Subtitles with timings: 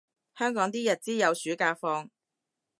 [0.35, 2.09] 香港啲日資有暑假放